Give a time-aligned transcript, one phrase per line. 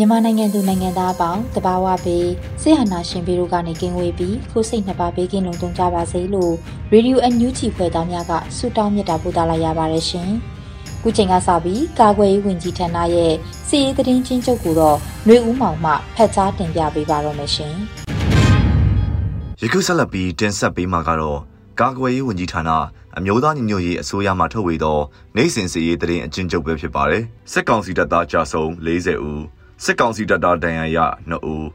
[0.00, 2.28] မြန်မာနိုင်ငံသူနိုင်ငံသားအပေါင်းတဘာဝဘေး
[2.62, 6.54] ဆေးဟနာရှင်ဘေးတို့ကနေကင်းဝေးပြီးကိုစိတ်နှစ်ပါးဘေးကင်းလုံခြုံကြပါစေလို့
[6.92, 10.30] Radio NUG ဖွဲ့သားများကဆုတောင်းမြတ်တာပို့သလာရပါတယ်ရှင်။
[11.02, 13.32] ခုချိန်ကစပြီးကာကွယ်ရေးဝန်ကြီးဌာနရဲ့
[13.68, 17.74] စီရေးသတင်းချင်းချုပ်ကိုတော့ຫນွေဦးမောင်မှဖတ်ကြားတင်ပြပေးပါတော့မယ်ရှင်။
[19.62, 21.38] ယခုဆက်လက်ပြီးတင်ဆက်ပေးမှာကတော့
[21.80, 22.70] ကာကွယ်ရေးဝန်ကြီးဌာန
[23.18, 24.98] အမျိုးသားညီညွတ်ရေးအစိုးရမှထုတ်ဝေသော
[25.36, 29.42] နိုင်စဉ်စီရေးတရင်အကျဉ်းချုပ်ပဲဖြစ်ပါတယ်။စစ်ကောင်စီတပ်သားကြာဆုံး40ဦး
[29.84, 30.98] စစ်ကောင်စီတပ်သားဒဏ်ရာရ
[31.30, 31.68] 2ဦး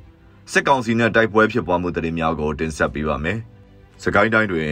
[0.51, 3.39] စစ်ကောင်စီနဲ့တိုက်ပွဲဖြစ်ပွားမှုတရင်များကိုတင်ဆက်ပေးပါမယ်။
[4.03, 4.71] စကိုင်းတိုင်းတွင်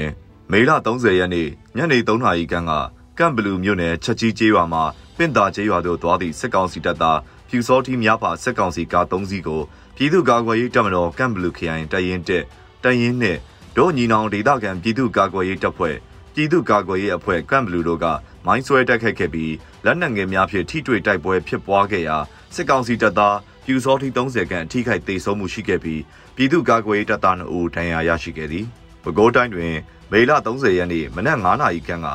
[0.52, 1.48] မေလ30ရက်နေ့
[1.78, 2.72] ညနေ3နာရီခန့်က
[3.18, 4.84] ကမ်ဘလူမြို့နယ်ချက်ကြီးကျေးရွာမှာ
[5.18, 7.20] ပင့်တာကျေးရွာသို့သွားသည့်စစ်ကောင်စီတပ်သား
[7.50, 9.62] ဖြူစောတိများပါစစ်ကောင်စီကား3စီးကို
[9.96, 12.44] ပြည်သူ့ကာကွယ်ရေးတပ်မတော်ကမ်ဘလူခရိုင်တရင်တက်
[12.84, 13.38] တရင်နဲ့
[13.78, 15.98] ဒေါညီနောင်ဒေသခံပြည်သူ့ကာကွယ်ရေးတပ်ဖွဲ့
[16.34, 18.06] ပြည်သူ့ကာကွယ်ရေးအဖွဲ့ကမ်ဘလူတို့က
[18.46, 19.54] မိုင်းဆွဲတိုက်ခိုက်ခဲ့ပြီး
[19.86, 22.18] လက်နက်ငယ်များဖြင့်ထိတွေ့တိုက်ပွဲဖြစ်ပွားခဲ့ရာ
[22.56, 26.02] စစ်ကောင်စီတပ်သားပြူစောတိ30ခန့်အထိခိုက်ဒေဆုံးမှုရှိခဲ့ပြီး
[26.36, 28.66] ပြည်သူ့ကာကွယ်ရေးတပ်သား2ဦးဒဏ်ရာရရှိခဲ့သည်။
[29.04, 29.74] ပဲခူးတိုင်းတွင်
[30.12, 32.08] မေလ30ရက်နေ့မနက်9:00နာရီခန့်က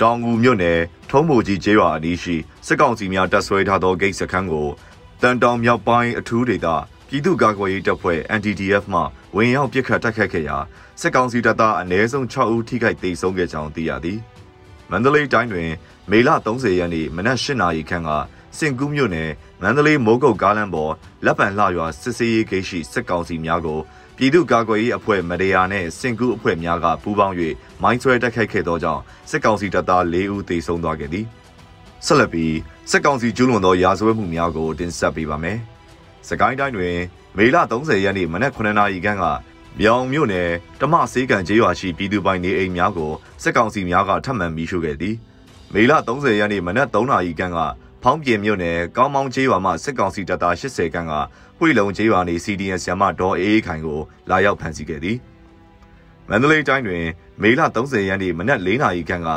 [0.00, 0.78] တောင်ငူမြို့နယ်
[1.10, 2.36] ထုံးမိုကြီးကျေးရွာအနီးရှိ
[2.66, 4.68] စစ်ကောင်စီများတပ်ဆွဲထားသောဂိတ်စခန်းကို
[5.22, 6.68] တန်တောင်မြောက်ပိုင်းအထူးဒေသ
[7.08, 9.00] ပြည်သူ့ကာကွယ်ရေးတပ်ဖွဲ့ NDDF မှ
[9.36, 10.56] ဝင်ရောက်ပစ်ခတ်တိုက်ခတ်ခဲ့ရာ
[11.04, 14.18] စစ်ကောင်စီတပ်သားအနည်းဆုံး6ဦးထိခိုက်ဒေဆုံးခဲ့ကြောင်းသိရသည်။
[14.90, 15.70] မန္တလေးတိုင်းတွင်
[16.10, 18.10] မေလ30ရက်နေ့မနက်၈နာရီခန့်က
[18.58, 19.30] စင်ကူးမြို့နယ်
[19.62, 20.92] မန္တလေးမိုးကုတ်ကားလမ်းပေါ်
[21.24, 23.80] လက်ပံလှရွာစစ်စေးရေးဂိတ်ရှိစစ်ကောင်စီများကို
[24.16, 27.34] ပြည်သူ့ကာကွယ်ရေးအဖွဲ့မတရားနဲ့စင်ကူးအဖွဲ့များကပူးပေါင်း၍
[27.82, 31.26] မိုင်းဆွဲတိုက်ခိုက်ခဲ့သောကြောင့်စစ်ကောင်စီတပ်သား၄ဦးသေဆုံးသွားခဲ့သည်။
[32.06, 32.54] ဆက်လက်ပြီး
[32.90, 35.58] စစ်ကောင်စီကျူးလွန်သောရာဇဝတ်မှုများကိုတင်ဆက်ပေးပါမယ်။
[36.28, 36.96] စကိုင်းတိုင်းတွင်
[37.36, 39.24] မေလ30ရက်နေ့မနက်9နာရီခန့်က
[39.80, 40.48] မြောင်မြို့နယ်
[40.80, 43.12] တမဆေးကန်ကျေးရွာရှိပြည်သူပိုင်နေအိမ်များကို
[43.42, 45.14] စစ်ကောင်စီများကထပ်မံမီးရှို့ခဲ့သည်။
[45.74, 47.58] မေလ30ရက်နေ့မနက်3နာရီခန့်က
[48.02, 51.12] ဖောင်းပြင်မြို့နယ်ကောင်းမောင်းကျေးရွာမှစစ်ကောင်စီတပ်သား80ခန့်က
[51.58, 54.00] ပွေလုံကျေးရွာနေ CDN ဆရာမဒေါ်အေးအေးခိုင်ကို
[54.30, 55.16] လာရောက်ဖမ်းဆီးခဲ့သည်။
[56.28, 57.04] မန္တလေးတိုင်းတွင်
[57.42, 59.30] မေလ30ရက်နေ့မနက်4နာရီခန့်က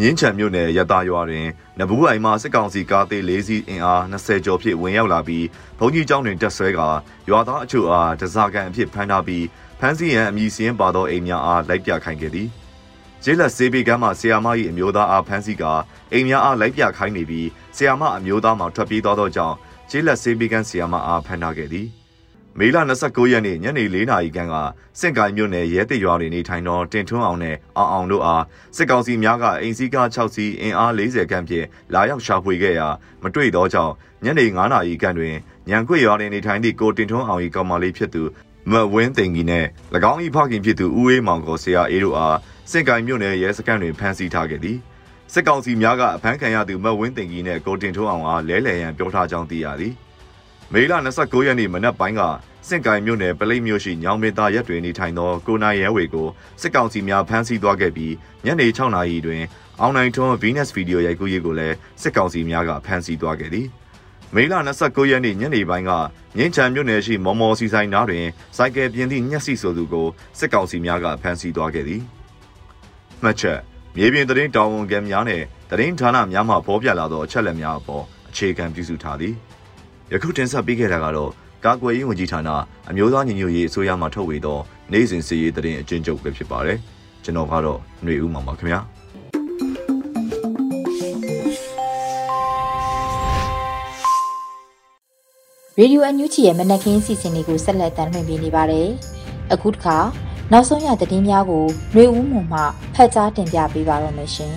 [0.00, 1.46] မြင်းချံမြို့နယ်ရတာရွာတွင်
[1.78, 5.46] နဘူးအိုင်မှစစ်ကောင်စီကားသေး၄စီးအင်အား20ကျော်ဖြင့်ဝင်ရောက်လာပြီး
[5.78, 6.88] ဘုံကြီးကျောင်းတွင်တက်ဆွဲကာ
[7.30, 9.44] ရွာသားအချို့အားတစားကန်အဖြစ်ဖမ်းထားပြီး
[9.80, 12.48] ဖမ်းဆီးရန်အမည်စင်းပါသောအိမ်များအားလိုက်ပြခိုင်းခဲ့သည်
[13.22, 15.72] ကျေးလက်စေးပေကမ်းမှဆီယာမ၏အမျိုးသားအားဖမ်းဆီးကာ
[16.12, 19.56] အိမ်များအားလိုက်ပြခိုင်းနေပြီးဆီယာမအမျိုးသားမှထွက်ပြေးသွားသောကြောင့်
[19.90, 21.86] ကျေးလက်စေးပေကမ်းဆီယာမအားဖမ်းထားခဲ့သည်
[22.58, 24.54] မေလ29ရက်နေ့ညနေ4နာရီခန့်က
[24.98, 28.44] စင့်ကိုင်မြို့နယ်ရဲတရွာတွင်နေထိုင်သောတင်ထွန်းအောင်နဲ့အောင်အောင်တို့အား
[28.76, 32.88] စစ်ကောင်စီများကအိမ်စည်းကား6စီးအင်အား40ခန့်ဖြင့်လာရောက်ရှာဖွေခဲ့ရာ
[33.22, 33.92] မတွေ့သောကြောင့်
[34.24, 35.34] ညနေ9နာရီခန့်တွင်
[35.68, 38.22] ညံခွေရွာတွင်နေထိုင်သည့်ကိုတင်ထွန်းအောင်၏ကောင်မလေးဖြစ်သူ
[38.72, 39.66] မဝင်းသိန်ကြီးနဲ့၎
[40.10, 42.38] င်း၏ဖခင်ဖြစ်သူဦးအေးမောင်ကိုဆရာအေးတို့အား
[42.70, 44.78] စင့်ကိုင်မြို့နယ်ရဲစခန်းတွင်ဖမ်းဆီးထားခဲ့သည်
[45.32, 49.92] စစ်ကောင်စီများကအဖမ်းခံရသူမဝင်းသိန်ကြီးနဲ့ကိုတင်ထွန်းအောင်အားလဲလှယ်ရန်ပြောထားကြောင်းသိရသည်
[50.72, 52.22] မေလ29ရက်နေ့မနက်ပိုင်းက
[52.68, 56.28] စင့်ကိုင်မြို့နယ်ပလိတ်မြို့ရှိညောင်မေတာရက်တွင်နေထိုင်သောကိုနိုင်ရဲဝေကို
[56.60, 58.14] စစ်ကောင်စီများဖမ်းဆီးသွားခဲ့ပြီး
[58.44, 59.42] ညနေ6နာရီတွင်
[59.80, 63.66] အောင်နိုင်ထွန်း Venus Video ရိုက်ကူးရေးကိုလည်းစစ်ကောင်စီများကဖမ်းဆီးသွားခဲ့သည်
[64.34, 65.90] မေလ29ရက်နေ့ညနေပိုင်းက
[66.36, 68.26] မြင်းချံမြို့နယ်ရှိမော်မော်စီဆိုင်နားတွင်
[68.56, 70.06] စိုက်ကယ်ပြင်းသည့်ညက်စီဆိုသူကို
[70.38, 72.02] စစ်ကောင်စီများကဖမ်းဆီးသွားခဲ့သည်
[73.22, 73.58] မှတ်ချက်
[73.96, 79.34] မြေပြင်သတင်းတာဝန်ခံများနဲ့သတင်းဌာနများမှဖော်ပြလာသောအချက်အလက်များအပေါ်အခြေခံပြုစုထားသည်
[80.12, 81.30] ယခုတင်ဆက်ပေးခဲ့တာကတော့
[81.64, 82.50] ကာကွယ်ရေးဝန်ကြီးဌာန
[82.90, 84.58] အမျိုးသားညီညွတ်ရေးအစိုးရမှထုတ်ဝေသော
[84.92, 86.78] နိုင်စဉ်စီရေးသတင်းအကျဉ်းချုပ်ပဲဖြစ်ပါတယ်
[87.24, 88.80] ကျွန်တော်ကတော့ຫນွေဦးမှာပါခင်ဗျာ
[95.80, 98.88] ရေဒီယိုအန်ယူဂျီရဲ့မနက်ခင်းစီစဉ်လေးကိုဆက်လက်တင်ပြနေပါတယ်။
[99.52, 99.96] အခုတစ်ခါ
[100.52, 102.60] နောက်ဆုံးရသတင်းများကိုຫນွေဦးမှုမှ
[102.94, 104.54] ဖတ်ကြားတင်ပြပေးပါရမရှင်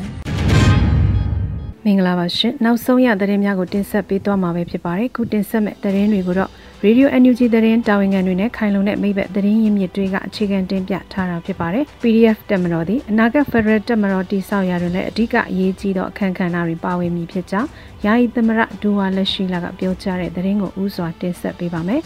[1.86, 6.52] ။မင်္ဂလာပါရှင်နောက်ဆုံးရသတင်းများကိုတင်ဆက်ပေးသွားမှာပဲဖြစ်ပါတယ်ခုတင်ဆက်မဲ့သတင်းတွေကိုတော့
[6.86, 17.70] Radio NUG သတင်းတာဝန်ခံတွေနဲ့ခိုင်လုံတဲ့မိဘသတင်းရင်းမြစ်တွေကအခြေခံတင်ပြထားတာဖြစ်ပါတယ် PDF တက်မတော်သည်အနာဂတ် Federal တက်မတော်တည်ဆောက်ရာတွင်လည်းအဓိကအရေးကြီးသောအခမ်းကဏ္ဍတွေပါဝင်မည်ဖြစ်ကြောင်း
[18.06, 22.02] ယာယီသမရဒူဝါလက်ရှိလာကပြောကြားတဲ့သတင်းကိုဥစွာတင်ဆက်ပေးပါမယ်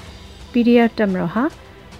[0.51, 1.43] PDF တက်မတော်ဟာ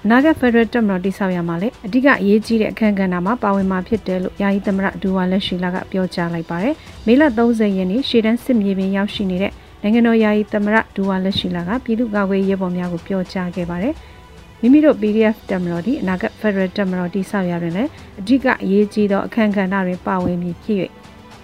[0.10, 6.74] နာဂတ်ဖက်ဒရယ်တက်မတော်တိဆောက်ရမှာလေအဓိကအရေးကြီးတဲ့အခမ်းကဏ္ဍမှာပါဝင်မှာဖြစ်တယ်လို့ယာယီသမရဒူဝါလက်ရှိလာကပြောကြားလိုက်ပါတယ်။
[7.08, 13.94] မေလ30ရက်နေ့ရှေ့တန်းစစ်မြေပြင်ရောက်ရှိနေတဲ့ နိုင်ငံတော်ယာယီသမရဒူဝါလက်ရှိလာကပြည်သူ့ကာကွယ်ရေးပေါ်များကိုပြောကြားခဲ့ပါတယ်။
[14.62, 17.90] မိမိတို့ PDF တက်မတော်ဒီအနာဂတ်ဖက်ဒရယ်တက်မတော်တိဆောက်ရတွင်လည်း
[18.20, 20.78] အဓိကအရေးကြီးသောအခမ်းကဏ္ဍတွေပါဝင်ပြီးဖြစ်၍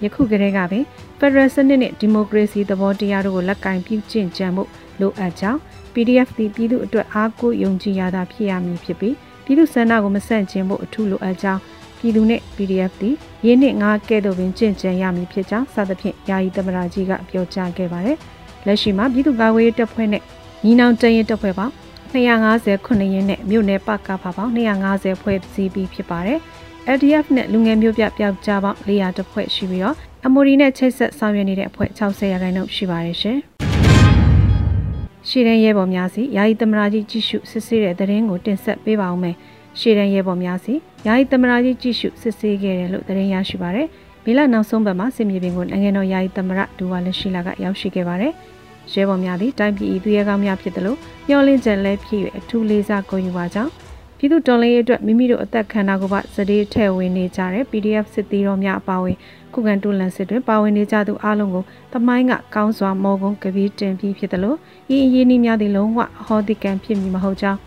[0.03, 0.83] ယခုကတည်းကပင်
[1.19, 4.63] ဖက်ဒရယ်စနစ်နှင့်ဒီမိုကရေစီသဘောတရားတို့ကိုလက်ကင်ပြုကျင့်ကြံမှု
[4.99, 5.59] လိုအပ်ကြောင်း
[5.93, 11.61] PDF သည်ပြည်သူအတွက်အားကိုးယုံကြည်ရတာဖြစ်ရမည်ဖြစ်ပြီးပြည်သူဆန္ဒကိုမဆန့်ကျင်ဖို့အထူးလိုအပ်ကြောင်း
[12.01, 13.15] ပြည်သူနှင့် PDF သည်
[13.45, 18.17] ရင်းနှင့်ငါးကဲ့သို့ပင်ကြင့်ကြံရမည်ဖြစ်ကြောင်းစသဖြင့်ယာယီသမရာကြီးကပြောကြားခဲ့ပါတယ်။
[18.65, 20.23] လက်ရှိမှာပြည်သူ့ကာကွယ်ရေးတပ်ဖွဲ့နဲ့
[20.63, 21.73] ညီနောင်တရင်တပ်ဖွဲ့ပေါင်း
[22.13, 26.39] 250ခုနှစ်ရင်းနဲ့မြို့နယ်ပကဖပေါင်း250ဖွဲ့စည်းပြီးဖြစ်ပါတယ်။
[26.95, 29.95] LDF နဲ့လူငယ်မျိုးပြပျောက်ကြားပေါင်း400တပ်ဖွဲ့ရှိပြီးတော့
[30.25, 33.37] အမိုရီနဲ့ချိတ်ဆက်ဆောင်ရွက်နေတဲ့အဖွဲ့60ရာခိုင်နှုန်းရှိပါတယ်ရှင်။
[35.29, 39.35] ရှေ့တန်းရဲဘော်များစီယာယီသမရာကြီးကြည့်ရှုစစ်ဆေးတဲ့သတင်းကိုတင်ဆက်ပေးပါဦးမယ်။
[39.79, 40.73] ရှေ့တန်းရဲဘော်များစီ
[41.07, 43.87] ယာယီသမရာကြီးကြည့်ရှုစစ်ဆေးခဲ့တယ်လို့သတင်းရရှိပါရယ်။
[44.25, 48.33] မေလနောက်ဆုံးပတ်မှာစစ်မြေပြင်ကိုနိုင်ငံတော်ယာယီသမရဒူဝါလက်ရှိလာကရောက်ရှိခဲ့ပါတယ်။
[48.93, 53.71] ရဲဘော်များသည်တိုင်းပြည်သူရဲကောင်းများဖြစ်တယ်လို့မျှော်လင့်ချက်လဲဖြစ်၍အထူးလေးစားဂုဏ်ယူပါကြောင်း
[54.17, 59.17] ပြည်သူတော်လှန်ရေးအတွက်မိမိတို့အသက်ခံတာကိုပါစတဲ့ထဲ့ဝင်နေကြတဲ့ PDF စစ်သည်တော်များအပါအဝင်
[59.53, 61.63] ခုခံတွန်းလှန်စစ်တွင်ပါဝင်နေကြသူအလုံးကို
[61.93, 64.57] တမိုင်းကကောင်းစွာမော်ကုန်းကပီးတင်ပြီးဖြစ်တယ်လို့
[64.95, 67.59] ဤအရေးနည်းများသည့်လုံးဝဟောဒီကန်ဖြစ်မည်မဟုတ်ကြောင်း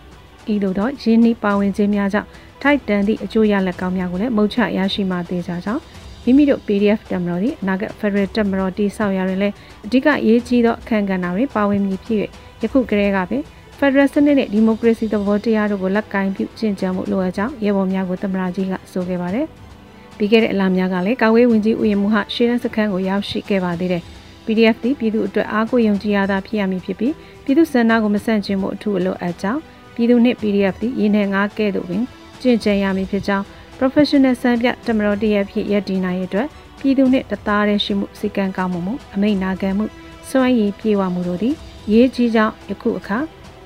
[0.53, 2.29] ဤသို့သောရင်းနှီးပါဝင်ခြင်းများကြောင့်
[2.63, 5.83] ထိုက်တန်သည့်အကျိုးရလဒ်ကောင်းများကိုလည်းမုတ်ချရရှိမှသေးကြကြောင်း
[6.25, 9.55] မိမိတို့ PDF တက်မတော်သည်အနာဂတ် Federal တက်မတော်တိဆောက်ရရင်လည်း
[9.87, 12.19] အဓိကရေးကြီးသောအခမ်းကဏ္ဍတွေပါဝင်မည်ဖြစ်၍
[12.63, 13.43] ယခုကတည်းကပင်
[13.79, 19.47] ဖက်ဒရယ်စနစ်နဲ့ဒီမိုကရေစီသဘောတရားတို့ကိုလက်ကင်ပြုကျင့်ကြံမှုလိုအပ်ကြောင်းရဲဘော်များကိုသမ္မတကြီးကဆိုခဲ့ပါတယ်။
[20.17, 24.03] ပြီးခဲ့တဲ့အလားများကလည်းကာဝေးဝင်ကြီးဦးရင်မှုဟရှေးတန်းစခန်းကိုရောက်ရှိခဲ့ပါသေးတယ်။
[24.47, 27.15] PDF သည်ပြည်သူအတွက်အားကိုးယုံကြည်ရတာဖြစ်ရမည်ဖြစ်ပြီး
[27.45, 29.61] ပြည်သူစံနာကိုမဆန့်ကျင်မှုအထူးအလိုအပ်ကြောင်း
[29.95, 32.05] ပြည်သူနှင့် PDF သည်ရင်းနှံငါးကဲ့သို့ပင်
[32.41, 33.45] ကျင့်ကြံရမည်ဖြစ်ကြောင်း
[33.79, 36.47] professional စံပြတမတော်တရဖြစ်ရည်တည်နိုင်ရတဲ့
[36.81, 39.87] ပြည်သူနှင့်တသားတည်းရှိမှုစီကံကောင်းမှုမှုအမိန့်နာခံမှု
[40.29, 41.55] စွမ်းရည်ပြေဝမှုတို့သည်
[41.93, 43.19] ရေးကြီးကြောင်းယခုအခါ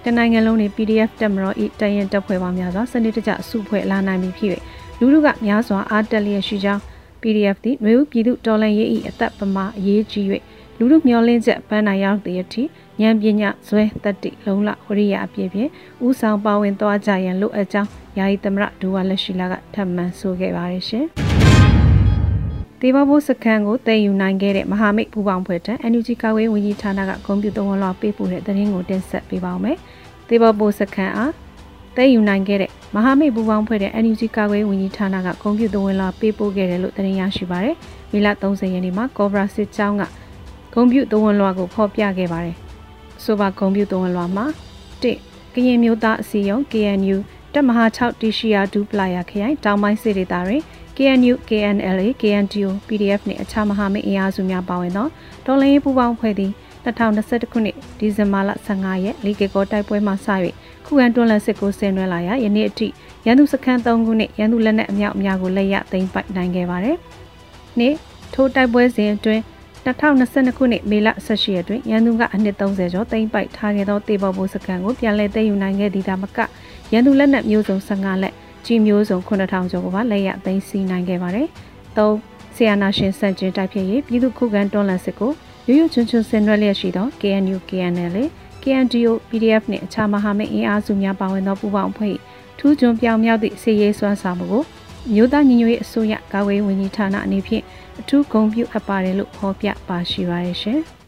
[0.05, 4.51] တနိုင်ငံလုံးနေ PDF တက်မတော်ဤတရင်တပ်ဖွဲ့ပေါင်းများစွာစနစ်တကျအစုဖွဲ့လာနိုင်ပြီဖြစ်၍
[4.99, 6.83] လူလူကများစွာအားတက်လျက်ရှိကြောင်း
[7.23, 10.27] PDF သည်မျိုးပြည်သူတော်လှန်ရေး၏အသက်ပမာအရေးကြီး၍
[10.79, 12.63] လူလူမျောလင်းချက်ပန်းနိုင်ရောက်သည့်အထိ
[13.03, 15.71] ဉာဏ်ပညာဇွဲတတိလုံလဝရိယအပြည့်ဖြင့်
[16.07, 21.07] ဥဆောင်ပါဝင်သွားကြရန်လိုအပ်ကြောင်းယာယီသမရဒူဝါလက်ရှိလာကထပ်မံဆိုခဲ့ပါတယ်ရှင်။
[22.81, 29.77] တေဘဘိုးစခန်းကိုတည်ယူနိုင်ခဲ့တဲ့မဟာမိတ်ပူပေါင်းဖွဲ့ထံ NUG ကာဝေးဝန်ကြီးဌာနကဂုဏ်ပြုသုံးဝန်လောက်ပေးပို့တဲ့သတင်းကိုတင်ဆက်ပေးပါောင်းမယ်။
[30.29, 31.33] သေဘောပိုစခန်းအား
[31.97, 37.77] တည်ယူနိုင်ခဲ့တဲ့မဟာမိတ်ပူပေါင်းဖွဲ့တဲ့ NUG ကာကွယ်ဝန်ကြီးဌာနကကွန်ပျူတာဝင်လာပေးပို့ခဲ့တယ်လို့သတင်းရရှိပါရယ်။
[38.13, 40.03] မေလ30ရက်နေ့မှာကောဘရာစစ်ကြောင်းက
[40.75, 42.59] ကွန်ပျူတာဝင်လွှာကိုဖော်ပြခဲ့ပါတယ်။
[43.25, 44.47] ဆိုပါကွန်ပျူတာဝင်လွှာမှာ
[45.03, 47.17] 1ကရင်မျိုးသားအစည်းအရုံး KNU
[47.55, 50.63] တပ်မဟာ6တီရှီယာဒူပလာယာခရိုင်တောင်ပိုင်းစစ်ဒေသတွင်
[50.97, 55.09] KNU KNLA KNTO PDF နှင့်အခြားမဟာမိတ်အင်အားစုများပါဝင်သော
[55.47, 56.53] တော်လှန်ရေးပူးပေါင်းဖွဲ့သည်
[56.85, 60.15] 2021ခုနှစ်ဒီဇင်ဘာလ15ရက်လီကေကောတိုက်ပွဲမှစ၍
[60.87, 62.89] ခုခံတွန်းလှန်စစ်ကိုဆင်နွှဲလာရာယနေ့အထိ
[63.27, 66.97] ရန်သူစခန်း3ခုနဲ့ရန်သူလက်နက်အမြောက်အများကိုလက်ရသိမ်းပိုက်နိုင်ခဲ့ပါတယ်။
[67.79, 67.95] နေ့
[68.35, 69.43] ထိုးတိုက်ပွဲစဉ်အတွင်း
[69.87, 76.39] 2022ခုနှစ်မေလ18ရက်တွင်ရန်သူကအနှစ်30ကျော်သိမ်းပိုက်ထားခဲ့သောတေဘော်ဘိုးစခန်းကိုပြန်လည်သိမ်းယူနိုင်ခဲ့သည်ဒါမက
[76.93, 78.35] ရန်သူလက်နက်မျိုးစုံ15လက်
[78.67, 81.47] ကြီးမျိုးစုံ9000ကျော်ကိုပါလက်ရသိမ်းဆည်းနိုင်ခဲ့ပါတယ်။
[81.97, 82.09] ၃
[82.55, 85.33] ဆီယနာရှင်စန့်ကျင်တိုက်ဖြစ်ရေးပြည်သူခုခံတွန်းလှန်စစ်ကို
[85.67, 88.17] ရွရွချွန်းချွန်းဆင်နွှဲလျက်ရှိသော KNU KNL
[88.63, 92.17] KNDO PDF နှင့်အခြားမဟာမိတ်အင်အားစုများပါဝင်သောပူးပေါင်းအဖွဲ့
[92.59, 94.63] ထူးချွန်ပြောင်မြောက်သည့်စီရေးစွမ်းဆောင်မှုကို
[95.15, 97.65] မြို့သားညီညွတ်ရေးအစိုးရကာကွယ်ဝန်ကြီးဌာနအနေဖြင့်
[98.01, 100.81] အထူးဂုဏ်ပြုအပ်ပါတယ်လို့ဖော်ပြပါရှိပါရရှင်။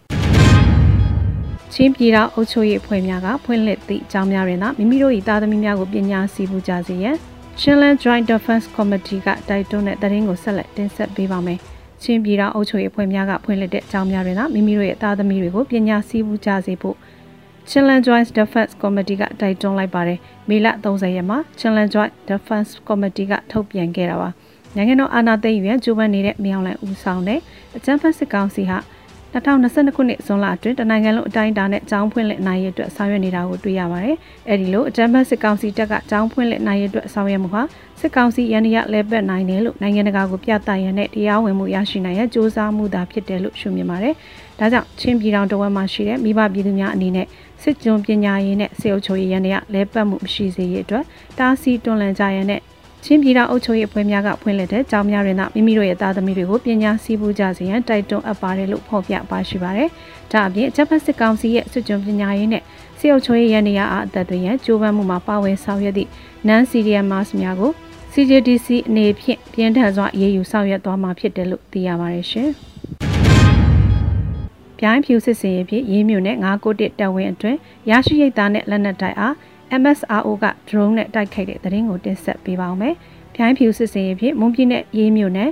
[1.73, 7.16] ချင်းပြည်တော်အုပ်ချုပ်ရေးအဖွဲ့များကဖွင့်လှစ်သည့်အကြောင်းများတွင်သာမိမိတို့၏သားသမီးများကိုပညာစီပူကြစေရန်
[7.61, 11.59] Chinland Joint Defense Committee ကတိုက်တွန်းတဲ့သတင်းကိုဆက်လက်တင်ဆက်ပေးပါမယ်။
[12.02, 16.97] ချင်းပြည်တော်အုပ်ချုပ်ရေးအဖွဲ့များကဖွင့်လှစ်တဲ့အကြောင်းများတွင်သာမိမိတို့ရဲ့သားသမီးတွေကိုပညာစည်းဝူးကြစေဖို့
[17.70, 20.18] Chinland Joint Defense Committee ကတိုက်တွန်းလိုက်ပါတယ်။
[20.49, 24.30] မေလ30ရက်မှာ Chinland Joint Defense Committee ကထုတ်ပြန်ခဲ့တာပါ။
[24.77, 27.41] နိုင်ငံတော်အာဏာသိမ်းယူရန်ကြိုးပမ်းနေတဲ့မြောင်လန်ဦးဆောင်တဲ့
[27.77, 28.79] အကြမ်းဖက်စစ်ကောင်စီဟာ
[29.35, 34.17] 2022ခုနှစ်ဇွန်လအတွင်းတနိုင်ငံလုံးအတိုင်းအတာနဲ့ကျောင်းဖွင့်လှစ်နိုင်ရေးအတွက်ဆောင်ရွက်နေတာကိုတွေ့ရပါတယ်။
[34.49, 37.62] အဲဒီလိုအကြမ်းဖက်စစ်ကောင်စီတပ်ကကျောင်းဖွင့်လှစ်နိုင်ရေးအတွက်ဆောင်ရွက်မှုဟာ
[38.00, 44.15] စစ်ကောင်စီရန်ရလဲပတ်နိုင်တယ်လို့နိုင်ငံတကာကိုပြသရန်နဲ့တရားဝင်မှုရရှိနိုင်ရန်စ조사မှုသာဖြစ်တယ်လို့ရှုမြင်ပါတယ်။
[44.59, 47.27] ဒါကြောင့်ချင်းပြည်တော်တဝက်မှာရှိတဲ့မိဘပြည်သူများအနေနဲ့
[47.62, 51.05] စစ်ကြုံပညာရေးနဲ့စေအုပ်ချုပ်ရေးရန်ရလဲပတ်မှုမရှိစေရေးအတွက်
[51.39, 52.61] တားဆီးတွန်းလှန်ကြရန်နဲ့
[53.04, 59.88] ချင်းပြည်တော်အုပ်ချုပ်ရေးအဖွဲ့များကဖွင့်လှစ်တဲ့ကျောင်းများတွင်သာမိမိတို့ရဲ့သားသမီးတွေကိုပညာစည်းပူးကြစေရန်တိုက်တွန်းအပ်ပါတယ်လို့ဖော်ပြပါရှိပါတယ်။
[60.33, 62.62] ဒါအပြင်အချက်ဖက်စစ်ကောင်စီရဲ့စစ်ကြုံပညာရေးနဲ့
[62.99, 66.11] စေအုပ်ချုပ်ရေးရန်နေရအားအသက်တွေရန်ကြိုးပမ်းမှုမှာပါဝင်ဆောင်ရွက်သည့်
[66.49, 67.71] non-CDM mass များကို
[68.12, 72.50] CJDC အနေဖြင့်ပြင်းထန်စွာအရေးယူဆောင်ရွက်သွားမှာဖြစ်တယ်လို့သိရပါတယ်ရှင်။
[74.78, 77.59] ပြိုင်းဖြူစစ်စင်ရေးဖြင့်ရေးမြို့နယ်9ကိုတစ်တပ်ဝင်းအတွင်း
[77.90, 79.35] ရရှိရိတ်သားနဲ့လက်နက်တိုက်အား
[79.83, 82.95] MSRO က drone နဲ့တိုက်ခိုက်တဲ့သတင်းကိုတင်ဆက်ပေးပါောင်းမယ်။
[83.35, 85.50] ပြိုင်းဖြူစစ်စင်ရေးဖြင့်မွန်ပြည်နယ်ရေးမြို့နယ်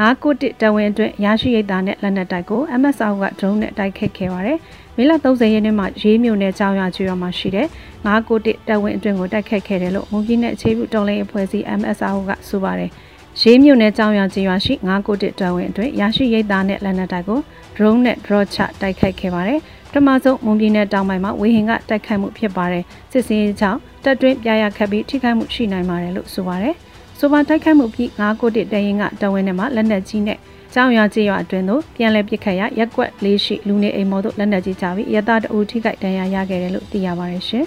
[0.00, 4.58] 9ကိုတစ်တပ်ဝင်းအတွင်းရရှိရိတ်သားနဲ့လက်နက်တိုက်ကို MSRO က drone နဲ့တိုက်ခိုက်ခဲ့ပါတယ်။
[4.96, 7.66] မေလ30ရက်နေ့မှာရေးမြို့နယ်ကြောင်ရွာကျွော်မှာရှိတဲ့
[8.04, 12.90] 9ကိုတစ်တပ်ဝင်းအတွင်းကိုတိုက်ခိုက်ခဲ့တယ်လို့မွန်ပြည်နယ်အခြေပြုတော်လှန်ရေးအဖွဲ့အစည်း MSRO ကဆိုပါတယ်။
[13.40, 17.40] ရေးမြို့နယ်ကြောင်ရွာကျေးရွာရှိ9ကိုတစ်တပ်ဝင်းအတွင်းရရှိရိတ်သားနဲ့လက်နက်တိုက်ကို
[17.76, 26.74] drone နဲ့ draw ချတိုက်ခိုက်ခဲ့ပါတယ်။ပ ထမဆုံးမွန်ပြည်နယ်တောင်ပိုင်းမှာဝေဟင်ကတိုက်ခိုက်မှုဖြစ်ပါတယ်စစ်စင်းကြောင့်တပ်တွင်းပြရခတ်ပြီးထိခိုက်မှုရှိနိုင်ပါတယ်လို့ဆိုပါတယ်
[27.18, 30.38] ဆိုပါတိုက်ခိုက်မှုပြီး9ကိုတစ်တရင်ကတဝင်းထဲမှာလက်နက်ကြီးနဲ့
[30.74, 37.64] ကျောင်းရွာကျေးရွာအတွင်းသို့ပြန်လည်ပစ်ခတ်ရရက်ကွက်လေးရှိလူနေအိမ်မော်တို့လက်နက်ကြီးချပြီးရတတအူထိခိုက်ဒဏ်ရာရခဲ့တယ်လို့သိရပါတယ်ရှင်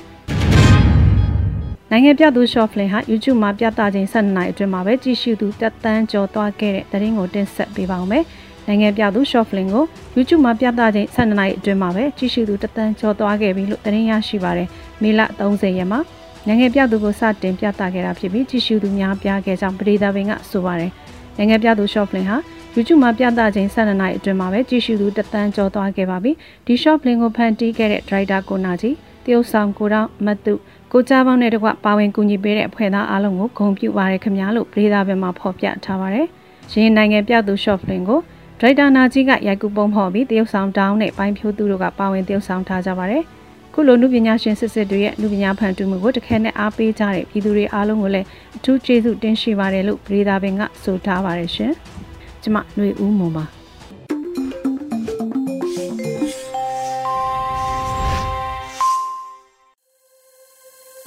[1.91, 8.23] နိုင်ငံပြသူ short film ဟာ YouTube မှာပြသခြင်း12နိုင်အတွင်းမှာပဲကြည့်ရှုသူတက်တန်းကျော်သွားခဲ့တဲ့သတင်းကိုတင်ဆက်ပေးပါောင်းမယ်။
[8.69, 9.85] နိုင်ငံပြသူ short film ကို
[10.15, 14.67] YouTube မှာပြသခြင်း12နှစ်အတွင်းမှာပဲကြည့်ရှုသူတသန်းကျော်သွားခဲ့ပြီလို့သတင်းရရှိပါတယ်။
[15.01, 15.99] မေလ30ရက်မှာ
[16.47, 20.91] နိုင်ငံပြသူကိုစတင်ပြသခဲ့တာဖြစ်ပြီးကြည့်ရှုသူများပြားခဲ့ကြောင်းပရိသတ်ပင်ကဆိုပါတယ်။
[21.37, 22.37] နိုင်ငံပြသူ short film ဟာ
[22.75, 26.31] YouTube မှာပြသခြင်း12နှစ်အတွင်းမှာပဲကြည့်ရှုသူတသန်းကျော်သွားခဲ့ပါပြီ။
[26.65, 28.95] ဒီ short film ကိုဖန်တီးခဲ့တဲ့ driver ကိုနာကြီး
[29.25, 30.53] တရုတ်ဆောင်ကိုတောင်မတ်တု
[30.91, 36.27] ကိုကြပေါင်းနဲ့တကွပါဝင်ကူညီပေးတဲ့အဖွဲ့သားအားလုံးကိုဂုဏ်ပြုပါရခင်များလို့ပြည်သားဘက်မှဖော်ပြထားပါတယ်။
[36.71, 38.19] ရင်းနိုင်ငံပြသူ short film ကို
[38.61, 43.23] ဒရိုက်တာနာကြီးကရိုက်ကူးပုံဖော်ပြီးတရုတ်ဆောင်တောင်းနဲ့ပိုင်းဖြိုးသူတို့ကပါဝင်တရုတ်ဆောင်ထားကြပါတယ်။
[43.73, 51.71] ခုလိုနုပညာရှင်စစ်စစ်တွေရဲ့နုပညာဖန်တီးမှုကိုတခဲနဲ့အားပေးကြတဲ့ပြည်သူတွေအားလုံးကိုလည်းအထူးကျေးဇူးတင်ရှိပါတယ်လို့ပြည်သားပင်ကဆိုထားပါတယ်ရှင်။
[52.41, 53.45] ကျမຫນွေဦးမွန်ပါ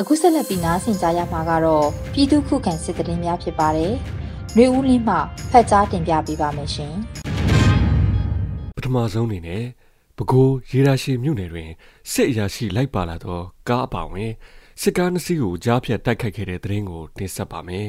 [0.01, 3.93] အခုဆက်လက်ပြီးနားဆင်ကြရမှာကတော့ပြည်သူခုခံစစ်တရင်များဖြစ်ပါတယ်။
[4.57, 5.17] နှွေဦးလင်းမှ
[5.51, 7.22] ဖတ်ကြားတင်ပြပေးပါမယ်ရှင်။ထ
[8.95, 9.65] မဆုံးအနေနဲ့
[10.17, 11.71] ပဲခူးရေရာရှိမြို့နယ်တွင်
[12.13, 14.33] စစ်အရာရှိလိုက်ပါလာသောကားအပါဝင်
[14.81, 17.89] စစ်ကားနှစ်စီးကိုကြားဖြတ်တိုက်ခိုက်ခဲ့တဲ့တဲ့ရင်ကိုတင်ဆက်ပါမယ်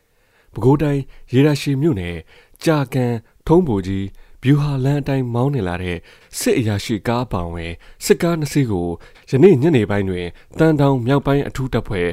[0.52, 1.02] ။ပဲခူးတိုင်း
[1.32, 2.16] ရေရာရှိမြို့နယ်
[2.64, 3.14] ကြာကန်
[3.46, 4.06] ထုံးပူကြီး
[4.42, 5.98] ဘျူဟာလန်အတိုင်းမောင်းနေလာတဲ့
[6.38, 7.72] စစ်အရာရှိကားပောင်ဝင်
[8.04, 8.88] စစ်ကားနှစ်စီးကို
[9.30, 10.26] ယနေ့ညနေပိုင်းတွင်
[10.58, 12.08] တန်တောင်မြောက်ပိုင်းအထူးတပ်ဖွဲ့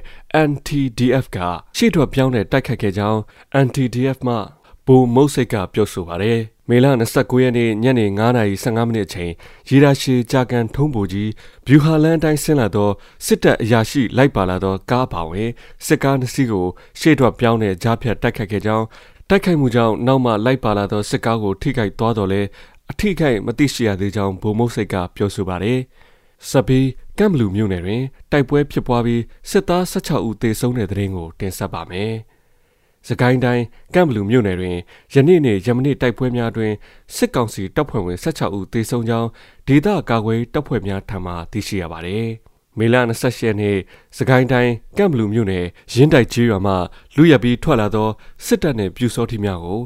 [0.49, 1.37] NTDF က
[1.77, 3.19] ရှေ့ထွက်ပြောင်းတဲ့တိုက်ခတ်ခဲ့ကြောင်း
[3.65, 4.35] NTDF မှ
[4.87, 6.39] ဘူမုတ်စိတ်ကပြောဆိုပါတယ်။
[6.69, 9.31] မေလ29ရက်နေ့ညနေ9:15မိနစ်အချိန်
[9.69, 11.31] ရေဒါရှည်ကြာကန်ထုံးပူကြီး
[11.67, 12.89] ဘျူဟာလန်တိုင်းဆင်းလာသော
[13.25, 15.49] စစ်တပ်အရာရှိလိုက်ပါလာသောကားပါဝင်
[15.85, 16.65] စစ်ကားနှစ်စီးကို
[16.99, 18.85] ရှေ့ထွက်ပြောင်းတဲ့ကြားဖြတ်တိုက်ခတ်ခဲ့ကြောင်း
[19.29, 22.41] တိုက်ခိုက်မှုကြောင့်နောက်မှလိုက်ပါလာသောစစ်ကားကိုထိခိုက်သွားတော်လဲ
[22.91, 25.79] အထိခိုက်မသိရှိရသေးကြောင်းဗိုလ်မုတ်စိတ်ကပြောဆိုပါတယ်။
[26.49, 26.79] စပီ
[27.17, 32.13] ကမ်ဘလူမြို့နယ်တွင်တိုက်ပွဲဖြစ်ပွားပြီးစစ်သား16ဦးသေဆုံးတဲ့တဲ့ရင်ကိုတင်ဆက်ပါမယ်။
[33.07, 34.77] စကိုင်းတိုင်းကမ်ဘလူမြို့နယ်တွင်
[35.13, 36.73] ယနေ့နေ့ယမနေ့တိုက်ပွဲများတွင်
[37.15, 39.29] စစ်ကောင်စီတပ်ဖွဲ့ဝင်16ဦးသေဆုံးကြောင်း
[39.67, 42.27] ဒေသကာကွယ်တပ်ဖွဲ့များထံမှသိရှိရပါသည်။
[42.77, 43.77] မေလ28ရက်နေ့
[44.17, 46.73] စကိုင်းတိုင်းကမ်ဘလူမြို့နယ်ရင်းတိုက်ကြီးရွာမှ
[47.15, 48.09] လူရပြီးထွက်လာသော
[48.45, 49.79] စစ်တပ်နှင့်ပြူစောတိများကို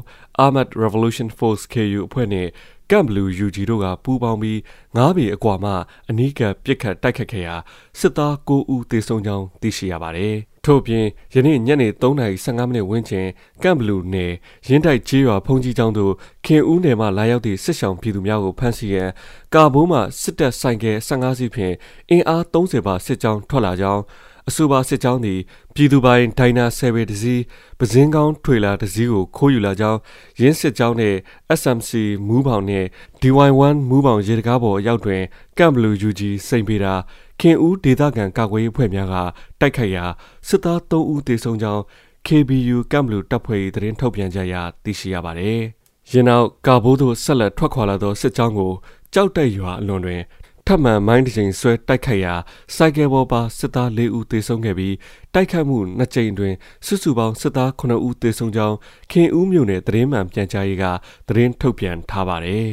[0.44, 2.50] Armored Revolution Force KU အဖွဲ့နှင့်
[2.90, 4.60] ကမ်ဘလူ UG တို့ကပူးပေါင်းပြီး
[4.96, 5.72] ငားပေအကွာမှ
[6.08, 7.56] အနီးကပ်ပစ်ခတ်တိုက်ခတ်ခဲ့ရာ
[7.98, 13.28] စစ်သား9ဦးသေဆုံးကြောင်းသိရှိရပါတယ်။ ထို့ပြင်ယနေ့ညနေ3:15မိနစ်ဝန်းကျင်
[13.62, 14.32] ကမ်ဘလူနယ်
[14.68, 16.12] ရင်းတိုက်ကျေးရွာဖုန်ကြီးကျောင်းသို့
[16.44, 19.10] ခင်ဦးနယ်မှလာရောက်သည့်စစ်ဆောင်ပြည်သူများကိုဖမ်းဆီးရန်
[19.54, 21.74] ကာဘိုးမှစစ်တပ်ဆိုင်ကယ်15စီးဖြင့်
[22.10, 24.02] အင်အား30ပါစစ်ကြောင်းထွက်လာကြောင်း
[24.48, 25.40] အဆိုပါစစ်ကြောင်းသည်
[25.74, 27.42] ပြည်သူပိုင်ဒိုင်နာဆယ်ဝေတစည်း
[27.78, 29.98] ပဇင်းကောင်းထွေလာတစည်းကိုခိုးယူလာကြောင်း
[30.40, 31.18] ရင်းစစ်ကြောင်းနှင့်
[31.60, 31.90] SMC
[32.26, 32.86] မူးပေါင်နှင့်
[33.20, 35.22] DY1 မူးပေါင်ရေတကားပေါ်အရောက်တွင်
[35.58, 36.94] ကမ်ဘလူ UG စိန်ပေတာ
[37.40, 39.14] ခင်ဦးဒေသခံကာကွယ်ရေးအဖွဲ့များက
[39.60, 40.04] တိုက်ခိုက်ရာ
[40.48, 41.82] စစ်သား3ဦးသေဆုံးကြောင်း
[42.26, 45.60] KBU ကမ်ဘလူတပ်ဖွဲ့၏သတင်းထုတ်ပြန်ကြရာသိရှိရပါတယ်။
[46.10, 48.72] ယင်းနောက်ကာဘိုးသို့ဆက်လက်ထွက်ခွာလာသောစစ်ကြောင်းကို
[49.14, 50.20] ကြောက်တိုက်ရွာအလွန်တွင်
[50.66, 52.34] ထပ်မံမိုင်းတစ်ချိန်ဆွဲတိုက်ခိုက်ရာ
[52.76, 54.94] စိုက်ကယ်ပေါ်ပါစစ်သား၄ဦးသေဆုံးခဲ့ပြီး
[55.34, 56.54] တိုက်ခိုက်မှုနှစ်ကြိမ်တွင်
[56.86, 58.76] စုစုပေါင်းစစ်သား9ဦးသေဆုံးကြောင်း
[59.10, 60.84] ခင်ဦးမြို့နယ်သတင်းမှန်ပြန်ကြားရေးက
[61.28, 62.68] သတင်းထုတ်ပြန်ထားပါတယ်။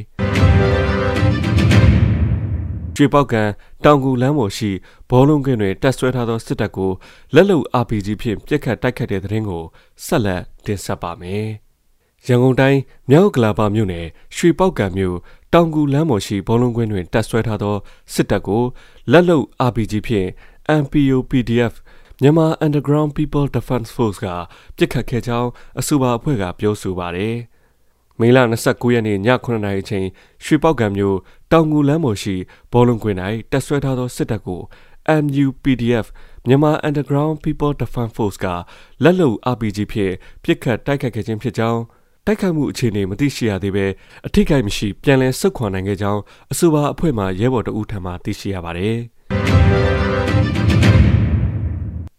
[2.96, 3.44] ကျွေပေါက်ကံ
[3.86, 4.72] တောင်ကူလမ်းပေါ်ရှိ
[5.10, 6.92] ဘောလုံးကွင်းတွင်တက်ဆွဲထားသောစစ်တပ်ကို
[7.36, 9.64] လက်လုံ RPG ဖြင့်ပြစ်ခတ်တိုက်ခတ်တဲ့တဲ့ရင်ကို
[10.06, 11.48] ဆက်လက်တင်ဆက်ပါမယ်။
[12.28, 12.80] ရန်ကုန်တိုင်း
[13.10, 15.18] မြောက်ကလာပါမြို့နယ်ရွှေပေါက်ကံမြို့
[15.54, 17.76] တောင်ကူလမ်းပေါ်ရှိဘောလုံးကွင်းတွင်တက်ဆွဲထားသော
[18.14, 18.64] စစ်တပ်ကို
[19.12, 20.30] လက်လုံ RPG ဖြင့်
[20.82, 21.74] MPO PDF
[22.22, 24.28] မြန်မာ Underground People Defense Force က
[24.78, 27.36] ပြစ်ခတ်ခဲ့ကြောင်းအဆိုပါအဖွဲ့ကပြောဆိုပါတယ်။
[28.20, 30.08] မေလ29ရက်နေ့ည9:00နာရီချိန်
[30.44, 31.18] ရွှေပေါက်ကံမြို့
[31.52, 32.36] တောင်ငူလမ်းပေါ်ရှိ
[32.72, 33.18] ဘောလုံးကွင်း၌
[33.52, 34.62] တက်ဆွဲထားသောစစ်တပ်ကို
[35.24, 36.08] MUPDF
[36.48, 38.46] မြန်မာ Underground People Defense Force က
[39.04, 40.14] လက်လုံ RPG ဖြင့်
[40.44, 41.82] ပြစ်ခတ်တိုက်ခတ်ခဲ့ခြင်းဖြစ်ကြောင်း
[42.26, 43.86] တိုက်ခိုက်မှုအခြေအနေမသိရှိရသေးဘဲ
[44.28, 46.22] အထိကိမရှိပြန်လည်ဆုတ်ခွာနိုင်ခဲ့ကြောင်း
[46.52, 48.98] အဆိုပါအဖွဲ့မှရဲဘော်တအူးထံမှသိရှိရပါတယ်။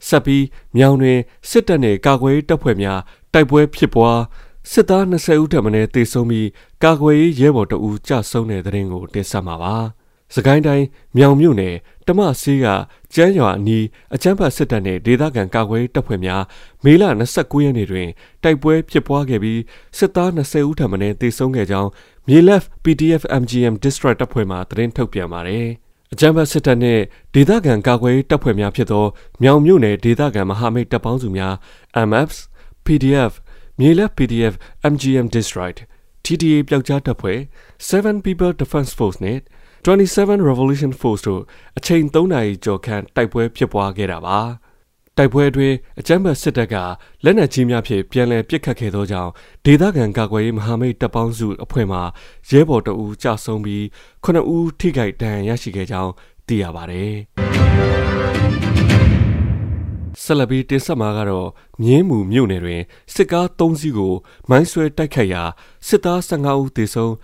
[0.08, 0.44] ဆက်ပြီး
[0.76, 1.18] မြောင်တွင်
[1.50, 3.00] စစ်တပ်နှင့်ကာကွယ်ရေးတပ်ဖွဲ့များ
[3.32, 4.20] တိုက်ပွဲဖြစ်ပွား
[4.72, 6.48] စစ်သား20ဦးထပ်မံတေဆုံးပြီး
[6.84, 9.76] ကာကွယ်ရေးရဲဘော်တအူးကြဆုံးတဲ့တဲ့ရင်ကိုတင်ဆက်မှာပါ။
[10.34, 11.74] စကိုင်းတိုင်းမြောင်မြို့နယ်
[12.06, 12.66] တမဆေးက
[13.14, 13.84] ကျန်းရွာအနီး
[14.14, 16.42] အချမ်းဖတ်စစ်တပ်နဲ့ဒေသခံကာကွယ်တပ်ဖွဲ့များ
[16.84, 18.08] မေလ29ရက်နေ့တွင်
[18.42, 19.60] တိုက်ပွဲဖြစ်ပွားခဲ့ပြီး
[19.98, 21.90] စစ်သား20ဦးထပ်မံတေဆုံးခဲ့ကြောင်း
[22.28, 25.66] မြေလက် PDF MGM District တပ်ဖွဲ့မှသတင်းထုတ်ပြန်ပါတယ်။
[26.12, 27.02] အကြမ်းဖက်စစ်တပ်နှင့်
[27.34, 29.06] ဒေသခံကာကွယ်တပ်ဖွဲ့များဖြစ်သော
[29.42, 31.54] မြောင်မြို့နယ်ဒေသခံမဟာမိတ်တပ်ပေါင်းစုများ
[32.08, 32.38] MFs
[32.86, 33.32] PDF
[33.78, 34.54] မြေလက် PDF
[34.92, 35.78] MGM District
[36.24, 37.38] TTA ပျောက်ကြားတပ်ဖွဲ့
[37.88, 39.38] 7 People Defense Force နဲ့
[39.84, 41.42] 27 Revolution Force တို့
[41.78, 44.38] အချိန်3နာရီကျော်ခန့်တိုက်ပွဲဖြစ်ပွားခဲ့တာပါ
[45.16, 46.74] တိုက်ပွဲအတွင်းအကြမ်းဖက်စစ်တပ်က
[47.24, 49.30] လက်နက်ကြီးများဖြင့်ပြန်လည်ပစ်ခတ်ခဲ့သောကြောင့်
[49.64, 51.98] ဒေသခံကာကွယ်ရေးမဟာမိတ်တပ်ပေါင်းစုအဖွဲ့မှ
[52.50, 53.82] ရဲဘော်တအူးကြဆုံးပြီး
[54.24, 56.12] 9ဦးထိခိုက်ဒဏ်ရာရရှိခဲ့ကြောင်း
[56.46, 57.14] သိရပါတယ်
[60.22, 61.48] ဆက်လက်ပြီးတင်ဆက်မှာကတော့
[61.82, 62.82] မြင်းမူမြို့နယ်တွင်
[63.14, 64.14] စစ်ကား၃စီးကို
[64.50, 65.42] မိုင်းဆွဲတိုက်ခတ်ရာ
[65.86, 67.14] စစ်သား15ဦးသေဆုံး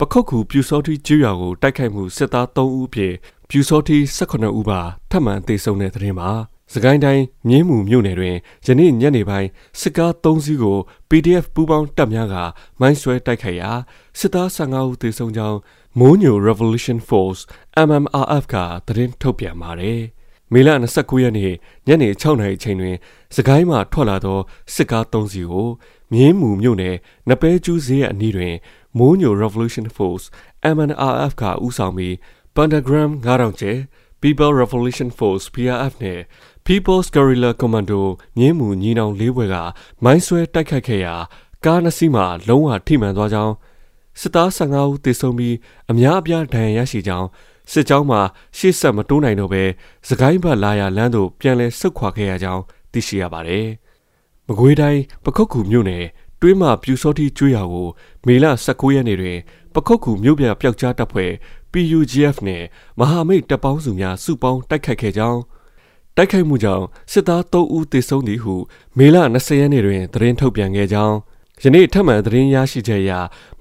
[0.00, 3.14] ပခုတ်ကူပြူစောတိကျွရွာကိုတိုက်ခိုက်မှုစစ်သား3ဦးဖြင့်
[3.48, 6.30] ပြူစောတိ18ဦးပါထပ်မံသေဆုံးတဲ့တဲ့တင်ပါ
[6.72, 8.36] စကိုင်းတိုင်းမြင်းမူမြို့နယ်တွင်
[8.66, 9.48] ယနေ့ညနေပိုင်း
[9.80, 12.36] စစ်ကား3စီးကို PDF ပူးပေါင်းတပ်များက
[12.80, 13.70] မိုင်းဆွဲတိုက်ခိုက်ရာ
[14.18, 15.58] စစ်သား15ဦးသေဆုံးကြောင်း
[15.98, 17.40] မိုးညို Revolution Force
[17.88, 20.00] MMRF ကသတင်းထုတ်ပြန်ပါတယ်။
[20.52, 21.52] မေလ29ရက်နေ့
[21.86, 22.96] ညနေ6နာရီချိန်တွင်
[23.34, 24.38] စကိုင်းမှထွက်လာသော
[24.74, 25.68] စစ်ကား3စီးကို
[26.14, 26.96] မြင်းမူမြို့နယ်
[27.28, 28.54] နပဲကျူးဈေးအနီးတွင်
[28.98, 30.24] မိုးညို Revolution Force
[30.76, 32.14] MNRF ကဦးဆောင်ပြီး
[32.56, 33.72] Pentagram 9000ကျဲ
[34.22, 36.20] People Revolution Force PRF နဲ့
[36.66, 38.00] People's Guerrilla Commando
[38.38, 39.56] မြင်းမူညီနောင်လေးဘွဲက
[40.04, 41.14] မိုင်းဆွဲတိုက်ခိုက်ခဲ့ရာ
[41.64, 43.54] ကားနှစ်စီးမှာလုံးဝထိမှန်သွားကြောင်း
[44.20, 45.56] စစ်သား15ဦးသေဆုံးပြီး
[45.90, 47.28] အများအပြားဒဏ်ရာရရှိကြောင်း
[47.72, 48.20] စစ်ကြောင်းမှာ
[48.56, 49.64] ရှေ့ဆက်မတိုးနိုင်တော့ဘဲ
[50.08, 53.66] စကိုင်းဘက်လာရလမ်းသို့ပြန်လည်ဆုတ်ခွာခဲ့ရကြောင်းသိရှိရပါတယ်။
[54.48, 56.04] မကွေးတိုင်းပခုတ်ကူမြို့နယ်
[56.40, 57.88] တွင်းမှပြူစောတိကျွေးရကို
[58.26, 59.38] မေလ19ရက်နေ့တွင်
[59.74, 61.30] ပခုတ်ကူမြို့ပြပျောက်ကြားတပ်ဖွဲ့
[61.72, 62.62] PUGF နဲ့
[62.98, 65.40] မဟာမိတ်တပ်ပေါင်းစုများစုပေါင်းတိုက်ခိုက်ခဲ့ကြောင်း
[66.16, 68.54] တိုက်ခိုက်မှုကြောင့်စစ်သား3ဦးသေဆုံးသည်ဟု
[68.98, 71.16] မေလ20ရက်နေ့တွင်သတင်းထုတ်ပြန်ခဲ့ကြောင်း
[71.62, 73.12] ယနေ့ထပ်မံသတင်းရရှိချက်အရ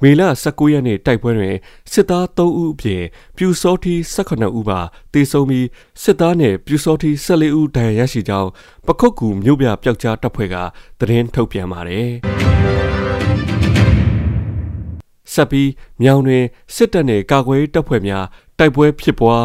[0.02, 1.56] မေလ19ရက်နေ့တိုက်ပွဲတွင်
[1.92, 3.04] စစ်သား3ဦးအပြင်
[3.38, 4.80] ပြူစောတီ18ဦးပါ
[5.14, 5.68] တေဆုံးပြီး
[6.04, 8.50] စစ်သားနှင့်ပြူစောတီ14ဦးဒဏ်ရာရရှိကြောင်း
[8.88, 10.56] ပခုတ်ကူမြို့ပြပျောက်ကြားတပ်ဖွဲ့က
[11.00, 12.10] သတင်းထုတ်ပြန်ပါတယ်။
[15.34, 15.70] ဆက်ပြီး
[16.02, 16.44] မြောင်တွင်
[16.76, 18.26] စစ်တပ်နှင့်ကာကွယ်ရေးတပ်ဖွဲ့များ
[18.60, 19.44] တိုက်ပွဲဖြစ်ပွား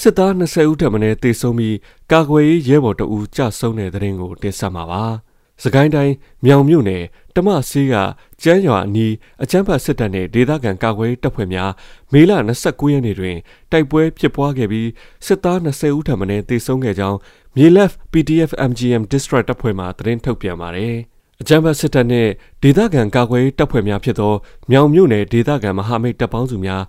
[0.00, 1.76] စစ်သား20ဦးထပ်မံတေဆုံးပြီး
[2.12, 5.04] ကာကွယ်ရေးရဲဘော်တအူးကြဆုံးတဲ့တဲ့ရင်ကိုတင်ဆက်မှာပါ။
[5.62, 6.14] စကိုင်းတိုင်း
[6.44, 7.02] မြောင်မြို့နယ်
[7.34, 7.94] တမဆေးက
[8.42, 11.70] ကျန်းရွာအနီးအချမ်းဖတ်စစ်တပ်နဲ့ဒေသခံကာကွယ်တပ်ဖွဲ့များ
[12.12, 13.36] မေလ29ရက်နေ့တွင်
[13.72, 14.88] တိုက်ပွဲဖြစ်ပွားခဲ့ပြီး
[15.26, 17.18] စစ်သား20ဦးထပ်မံတေဆုံးခဲ့ကြောင်း
[17.56, 20.94] မြေလက် PDF MGM District တပ်ဖွဲ့မှသတင်းထုတ်ပြန်ပါတယ်။
[21.40, 22.28] အကြမ်းဖက်စစ်တပ်နဲ့
[22.62, 24.34] ဒေသခံကာကွယ်တပ်ဖွဲ့များဖြစ်သော
[24.70, 26.82] မြောင်မြို့နယ်ဒေသခံမဟာမိတ်တပ်ပေါင်းစုများ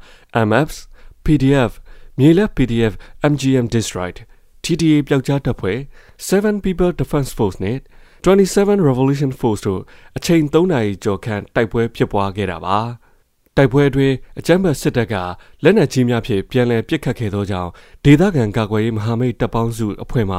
[0.48, 0.78] MFs
[1.26, 1.72] PDF
[2.20, 2.94] မြေလက် PDF
[3.32, 4.18] MGM District
[4.64, 5.80] TTA ပျောက်ကြားတပ်ဖွဲ့
[6.28, 7.78] 7 People Defense Force နဲ့
[8.28, 9.82] 27 Revolution Force တို့
[10.18, 12.78] အချိန်3နာရီကျော်ခန့်တိုက်ပွဲဖြစ်ပွားခဲ့တာပါ
[13.58, 15.16] တိုက်ပွဲအတွင်းအကြမ်းဖက်စစ်တပ်က
[15.64, 17.72] လက်နက်ကြီးများဖြင့်ပြန်လည်ပစ်ခတ်ခဲ့သောကြောင့်
[18.06, 20.38] ဒေသခံကာကွယ်ရေးမဟာမိတ်တပ်ပေါင်းစုအဖွဲ့မှ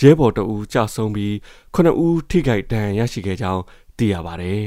[0.00, 1.34] ရဲဘော်တအူးကြဆုံးပြီး
[1.74, 3.62] 9ဦးထိခိုက်ဒဏ်ရာရရှိခဲ့ကြောင်း
[3.98, 4.64] သိရပါတယ်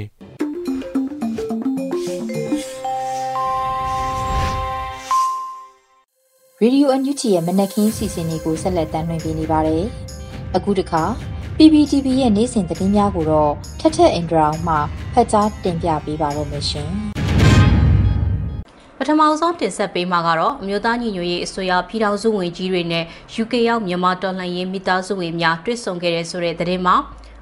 [6.61, 9.83] ရေဒီယိုအန်ယူဂျီရဲ့မနက်ခင်းစီစဉ်လေးကိုဆက်လက်တင်ပြနေပါတယ်။
[10.55, 11.03] အခုတခါ
[11.57, 14.75] PPTV ရဲ့နေ့စဉ်သတင်းများကိုတော့ထက်ထက်အင်ဒရာအောင်မှ
[15.13, 16.89] ဖတ်ကြားတင်ပြပေးပါတော့မယ်ရှင်။
[18.97, 23.05] ပထမဆုံးတင်ဆက်ပေးမှာကတော့အမျိုးသားညီညွတ်ရေးအစိုးရပြည်ထောင်စုဝန်ကြီးတွေနဲ့
[23.43, 26.95] UK ရောက်မြန်မာတော်လှန်ရေးမိသားစုဝင်များတွေ့ဆုံခဲ့တဲ့ဆိုတဲ့သတင်းမှာ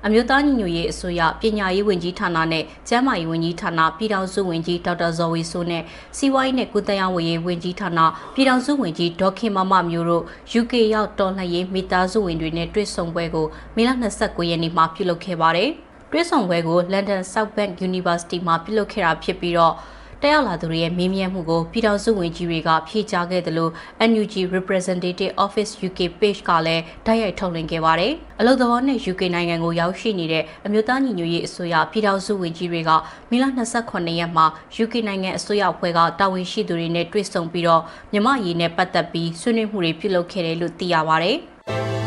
[0.05, 5.83] အမျိုးသားညီညွတ်ရေးအစိုးရပညာရေးဝန်ကြီးဌာနနဲ့ကျန်းမာရေးဝန်ကြီးဌာနပြည်ထောင်စုဝန်ကြီးဒေါက်တာဇော်ဝေဆိုးနဲ့
[6.17, 7.99] စီးပွားရေးနဲ့ကုသရေးဝန်ကြီးဝန်ကြီးဌာန
[8.33, 10.23] ပြည်ထောင်စုဝန်ကြီးဒေါခင်မမမျိုးတို့
[10.59, 15.69] UK ရောက်တော်လှန်ရေးမိသားစုဝင်တွေနဲ့တွေ့ဆုံပွဲကိုမေလ29ရက်နေ့မှာပြုလုပ်ခဲ့ပါတယ်။
[16.11, 19.75] တွေ့ဆုံပွဲကို London South Bank University မှာပြုလုပ်ခဲ့တာဖြစ်ပြီးတော့
[20.23, 23.71] တက်ရောက်လာသူတွေရဲ့မေးမြန်းမှုကိုပြည်ထောင်စုဝန်ကြီးတွေကဖြေကြားခဲ့တယ်လို့
[24.09, 32.91] NUG Representative Office UK page ကလည်းတိုက်ရိုက်ထုတ်လွှင့်ခဲ့ပါတယ်။အလုပ်သဘောနဲ့ UK နိုင်ငံကိုရောက်ရှိနေတဲ့အမျိုးသားညီညွတ်ရေးအစိုးရပြည်ထောင်စုဝန်ကြီးတွေက
[33.29, 33.45] မေလ
[33.81, 34.45] 28ရက်မှာ
[34.83, 37.81] UK နိုင်ငံအစိုးရအဖွဲ့ကတာဝန်ရှိသူတွေနဲ့တွေ့ဆုံပြီးတော့
[38.13, 41.37] မြမရေးနဲ့ပတ်သက်ပြီးဆွေးနွေးမှုတွေပြုလုပ်ခဲ့တယ်လို့သိရပါတယ်။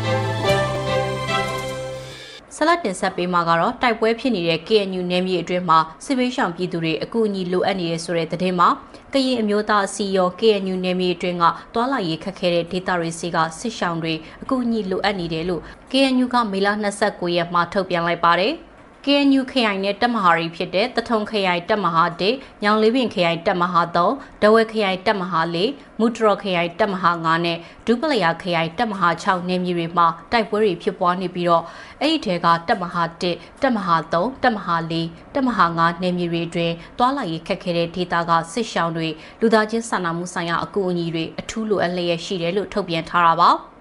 [2.55, 8.69] ဆက်လက်တင်ဆက်ပေးမှာကတော့တိုက်ပွဲဖြစ်နေတဲ့ KNU နယ်မြေအတွင်းမှာစစ်ဘေးရှောင်ပြည်သူတွေအကူအညီလိုအပ်နေတဲ့ဆိုတဲ့သတင်းမှာ
[9.13, 14.13] ကရင်အမျိုးသားအစည်းအရုံး KNU နယ်မြေအတွင်းကတွာလာရေးခက်ခဲတဲ့ဒေသတွေစီကစစ်ရှောင်တွေ
[14.43, 15.61] အကူအညီလိုအပ်နေတယ်လို့
[15.91, 16.67] KNU ကမေလ
[17.01, 18.53] 29ရက်မှာထုတ်ပြန်လိုက်ပါတယ်။
[19.07, 31.63] KNU ခရိုင်နဲ့တပ်မဟာတွေဖြစ်တဲ့တထုံခရိုင်တပ်မဟာ1ညောင်လေးပင်ခရိုင်တပ်မဟာ3ဒဝဲခရိုင်တပ်မဟာ4မူတရခရိုင်တပ်မဟာ9နဲ့ဒူပလယာခရိုင်တပ်မဟာ6နယ်မြေတွေမှာတိုက်ပွဲတွေဖြစ်ပွားနေပြီးတော့
[32.01, 39.07] အဲ့ဒီထဲကတပ်မဟာ1တပ်မဟာ3တပ်မဟာ4တပ်မဟာ9နယ်မြေတွေအတွင်းတွာလာရေးခက်ခဲတဲ့ဒေသကစစ်ရှောင်းတွေ
[39.39, 43.51] လူသားချင်းစာနာမှုဆိုင်ရာအကူအညီတွေအထူးလိုအပ်လျက်ရှိတယ်လို့ထုတ်ပြန်ထားတာပါ။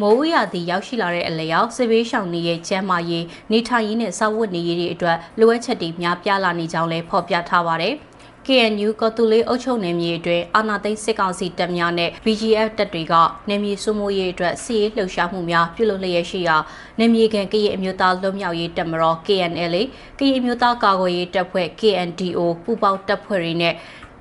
[0.00, 7.94] မိုးဝရသည်ရောက်ရှိလာတဲ့အလျောက်စစ်ဘေးရှောင်နေရဲ့ကျမ်းမာရေးနေထိုင်ရေးနဲ့စောက်ဝတ်နေရေးတွေအတွက်လိုအပ်ချက်တွေများပြားလာနေကြောင်းလည်းဖော်ပြထားပါတယ်။
[8.46, 13.14] KNU ကော်တူလေးအုပ်ချုပ်နယ်မြေအတွင်းအာဏာသိမ်းစစ်ကောင်စီတပ်များနဲ့ BGF တပ်တွေက
[13.48, 16.56] နယ်မြေစုမိုးရေးအတွက်စစ်ရေးလှုပ်ရှားမှုများပြုလုပ်လျက်ရှိရာ
[16.98, 19.74] နယ်မြေခံကရင်အမျိုးသားလွတ်မြောက်ရေးတပ်မတော် KNL
[20.18, 23.74] ကရင်အမျိုးသားကာကွယ်ရေးတပ်ဖွဲ့ KNDO ပူးပေါင်းတပ်ဖွဲ့တွေနဲ့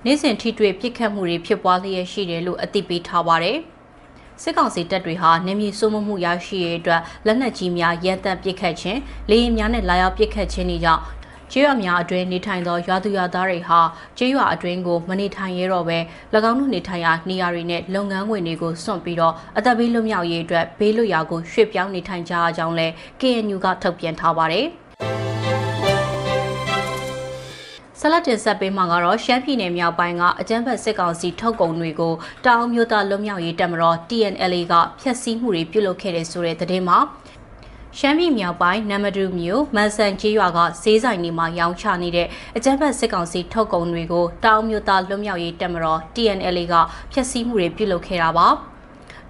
[0.06, 3.60] နေ့စဉ်ထိတွေ့ပစ်ခတ်မှုတွေဖြစ်ပွားလျက်ရှိတယ်လို့အသိပေးထားပါတယ်။
[4.42, 9.00] စစ်ကောင်စီတပ်တွေဟာနေမြေစိုးမိုးမှုရရှိရေးအတွက်လက်နက်ကြီးများရန်တပ်ပစ်ခတ်ခြင်း
[9.30, 11.04] လေယာဉ်များနဲ့လာရောက်ပစ်ခတ်ခြင်းတွေကြောင့်
[11.52, 13.80] ကျေးရွာများအတွင်းနေထိုင်သောရွာသူရွာသားတွေဟာ
[14.18, 16.00] ကျေးရွာအတွင်းကိုမနေထိုင်ရတော့ဘဲ၎
[16.50, 24.68] င်းတို့နေထိုင်ရာနေရာတွေနဲ့လုပ်ငန်းခွင်တွေကိုစွန့်ပြီးတော့အသက်ဘေးလွတ်မြောက်ရေးအတွက်ဘေးလွတ်ရာကိုရွှေ့ပြောင်းနေထိုင်ကြရကြောင်းလည်း KNU ကထုတ်ပြန်ထားပါတယ်။
[28.02, 32.14] ဆလတ်တင်ဆက်ပေးမှာကတော့ရှမ်းပြည်နယ်မြောက်ပိုင်းကအကြမ်းဖက်စစ်ကောင်စီထုတ်ကုန်တွေကို
[32.46, 36.98] တောင်မြို့သားလွတ်မြောက်ရေးတပ်မတော် TNLA ကဖျက်ဆီးမှုတွေပြုလုပ်ခဲ့တဲ့ဆိုတဲ့သတင်းမှာ
[37.98, 46.76] ရှမ်းပြည်မြောက်ပိုင်းနမဒူမြို့မန်ဆန်ကျေးရွာကဈေးဆိုင်တွေမှာရောင်းချနေတဲ့အကြမ်းဖက်စစ်ကောင်စီထုတ်ကုန်တွေကိုတောင်မြို့သားလွတ်မြောက်ရေးတပ်မတော် TNLA က
[47.12, 48.50] ဖျက်ဆီးမှုတွေပြုလုပ်ခဲ့တာပါ။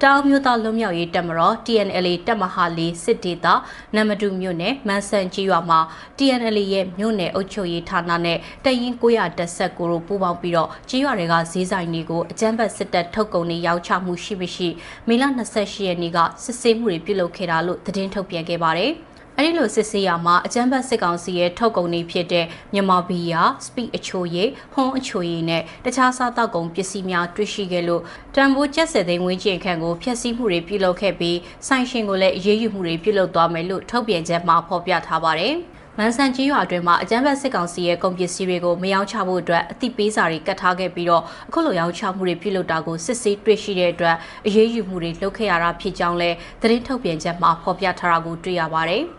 [0.03, 3.47] တောင်မြို့သားလွတ်မြောက်ရေးတပ်မတော် TNLA တပ်မဟာလေးစစ်ဒေသ
[3.95, 5.79] နမတူမြို့နယ်မန်ဆန်ကြီးရွာမှာ
[6.17, 14.67] TNLA ရဲ့မြို့နယ်အုပ်ချုပ်ရေးဌာနနဲ့တရင်919တို့ပူးပေါင်းပြီးတော့ကြီးရွာတွေကဈေးဆိုင်တွေကိုအကြမ်းဖက်စစ်တပ်ထုတ်ကုန်တွေရောင်းချမှုရှိမရှိ
[15.07, 15.23] မေလ
[15.55, 18.93] 28ရက်နေ့ကစစ်ဆေးမှုတွေပြုလုပ်ခဲ့တာလို့သတင်းထုတ်ပြန်ခဲ့ပါတယ်။
[19.41, 28.01] အဲဒီလိုစစ်ဆေးရမှာအကြမ်းဖက်စစ်ကောင်စီရဲ့ထုတ်ကုန်တွေဖြစ်တဲ့မြန်မာဘီယာစပီအချိုရည်ဟွန်းအချိုရည်နဲ့တခြားစားတောက်ကုန်ပစ္စည်းများတွေ့ရှိခဲ့လို့
[28.35, 35.55] တန်ဖိုးကျပ်စည်သိန်းဝင်းကျင်ခန့်ကိုဖျက်ဆီးမှုတွေပြုလုပ်ခဲ့ပြီးဆိုင်ရှင်ကိုလည်းအရေးယူမှုတွေပြုလုပ်သွားမယ်လို့ထုတ်ပြန်ချက်မှာဖော်ပြထားပါတယ်။
[35.97, 44.15] မန်ဆန်ကြီးရွာအတွင်းမှာအကြမ်းဖက်စစ်ကောင်စီရဲ့ကုန်ပစ္စည်းတွေကိုမယောင်းချဖို့အတွက်အသိပေးစာတွေကတ်ထားခဲ့ပြီးတော့အခုလိုရောင်းချမှုတွေပြုလုပ်တာကိုစစ်ဆေးတွေ့ရှိတဲ့အတွက်
[44.47, 46.29] အရေးယူမှုတွေလုပ်ခဲ့ရတာဖြစ်ကြောင်းလဲ
[46.61, 49.03] သတင်းထုတ်ပြန်ချက်မှာဖော်ပြထားတာကိုတွေ့ရပါတယ်။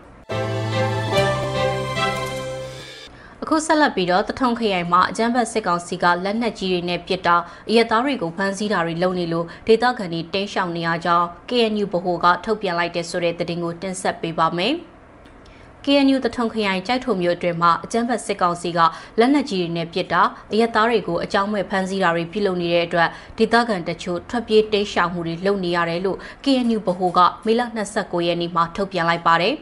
[3.53, 7.35] ခုဆက်လက်ပြီးတော့တထုံခရိုင်မှာအကြမ်းဖက်စစ်ကောင်စီကလက်နက်ကြီးတွေနဲ့ပစ်တာ
[7.69, 14.73] အရက်သားတွေကိုဖမ်းဆီးတာတွေလုပ်နေလို့ဒေသခံတွေတင်းရှောင်နေရကြောင်း KNU ဗဟိုကထုတ်ပြန်လိုက်တဲ့ဆိုတဲ့သတင်းကိုတင်ဆက်ပေးပါမယ်။
[15.85, 18.79] KNU တထုံခရိုင်ကြိုက်ထုံမြို့အတွင်းမှာအကြမ်းဖက်စစ်ကောင်စီက
[19.19, 27.61] လက်နက်ကြီးတွေနဲ့ပစ်တာအရက်သားတွေကိုအကြောင်းမဲ့ဖမ်းဆီးတာတွေပြုလုပ်နေတဲ့အတွက်ဒေသခံတချို့ထွက်ပြေးတိမ်းရှောင်မှုတွေလုပ်နေရတယ်လို့ KNU ဗဟိုကမေလ
[27.95, 29.55] 29ရက်နေ့မှာထုတ်ပြန်လိုက်ပါတယ်။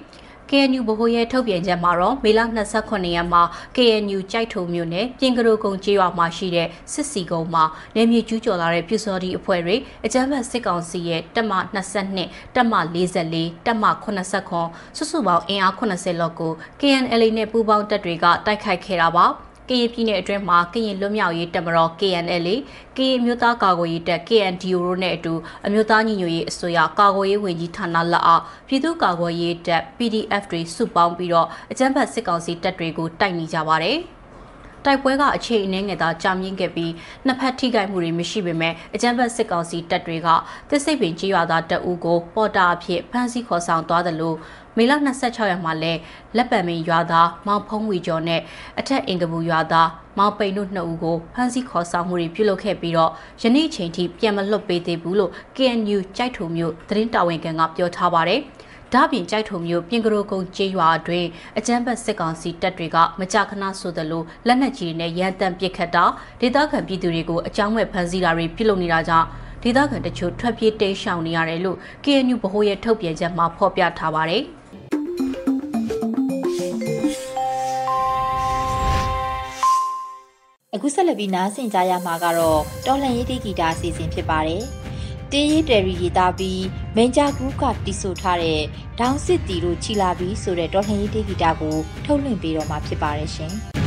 [0.50, 2.40] KNU ဗဟိုရဲ့ထုတ်ပြန်ချက်မှာတော့မေလ
[2.78, 3.42] 28ရက်မှာ
[3.76, 7.64] KNU ကြိုက်ထုံမြို့နယ်ပြင်ကရိုကုံကျေးရွာမှာရှိတဲ့စစ်စီကုံမှာ
[7.96, 11.54] နေမြေကျူးကျော်လာတဲ့ပြူစော်ဒီအဖွဲ့တွေအကြမ်းဖက်စစ်ကောင်စီရဲ့တပ်မ
[12.06, 12.74] 22တပ်မ
[13.16, 19.28] 44တပ်မ89စုစုပေါင်းအင်အား80လောက်ကို KNL နဲ့ပူးပေါင်းတပ်တွေကတိုက်ခိုက်ခဲ့တာပါ။
[19.70, 22.48] ကရင်ပြည်နယ်အတွင်းမှာကရင်လွတ်မြောက်ရေးတပ်မတော် KNL
[22.98, 25.34] ကရင်မျိုးသားကာကွယ်ရေးတပ် KNDO တို့နဲ့အတူ
[25.66, 34.00] အမျိုးသားညီညွတ်ရေးအစိုးရကာကွယ်ရေးဝန်ကြီးဌာနလက်အောက်ပြည်သူ့ကာကွယ်ရေးတပ် PDF တွေစုပေါင်းပြီးတော့အကြမ်းဖက်စစ်ကောင်စီတပ်တွေကိုတိုက်နေကြပါတယ်။
[34.86, 36.92] တိုက်ပွဲကအချိန်အနည်းငယ်သာကြာမြင့်ခဲ့ပြီး
[37.26, 40.28] နှစ်ဖက်ထိခိုက်မှုတွေမရှိပေမဲ့အကြမ်းဖက်စစ်ကောင်စီတပ်တွေက
[40.70, 44.38] သစ်စိတ်ပင်ကြီးရွာသားတပ်ဦးကိုပေါ်တာအဖြစ်ဖမ်းဆီးခေါ်ဆောင်သွားတယ်လို့
[44.78, 45.94] မေလ26ရက်မှာလဲ
[46.38, 48.42] လက်ပံမင်းရွာသားမောင်ဖုံးဝီကျော်နဲ့
[48.80, 53.12] အထက်အင်ကပူရွာသားမောင်ပိန်တို့နှစ်ဦးကိုဖမ်းဆီးခေါ်ဆောင်မှုတွေပြုလုပ်ခဲ့ပြီးတော့
[53.42, 58.42] ယနေ့ချိန်ထိပြန်မလွတ်ပေးသေးဘူးလို့ KNU ကြိုက်ထုံမျိုးသတင်းတာဝန်ခံကပြောထားပါတယ်
[58.94, 61.26] ဒါ့ပြင်ကြိုက်ထုံမျိုးပြင်ကရိုကုန်းကျေးရွာတွင်
[61.58, 66.06] အကြမ်းဖက်စစ်ကောင်စီတပ်တွေကမကြာခဏဆိုသလိုလက်နက်ကြီးနဲ့ရန်တမ်းပစ်ခတ်တာ
[66.42, 69.28] ဒေသခံပြည်သူတွေကိုအကြောင်းမဲ့ဖမ်းဆီးတာတွေပြုလုပ်နေတာကြောင့်
[69.64, 74.44] ဒေသခံတချို့ထွက်ပြေးတိမ်းရှောင်နေရတယ်လို့ KNU ဗဟိုရဲ့ထုတ်ပြန်ချက်မှာဖော်ပြထားပါတယ်။
[80.76, 84.64] အခုဆက်လက်ပြီးနားဆင်ကြရမှာကတော့တော်လှန်ရေးတီဂီတာအစီအစဉ်ဖြစ်ပါတယ်။
[85.34, 86.64] တေးရီတယ်ရီရေးသားပြီး
[86.96, 88.62] မင်ဂျာဂရုကတီဆိုထားတဲ့
[89.00, 93.54] ဒေါင်းစစ်တီတို့ချီလာပြီးဆိုတဲ့တော်လှန်ရေးတီဂီတာကိုထုတ်လွှင့်ပေးတော့မှာဖြစ်ပါတယ်ရှင်။